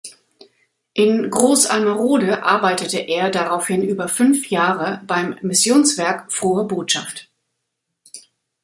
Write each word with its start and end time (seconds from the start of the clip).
In 0.95 1.29
Großalmerode 1.29 2.41
arbeitete 2.41 2.97
er 2.97 3.29
daraufhin 3.29 3.83
über 3.83 4.07
fünf 4.07 4.49
Jahre 4.49 5.03
beim 5.05 5.37
Missionswerk 5.43 6.31
Frohe 6.33 6.63
Botschaft. 6.65 7.29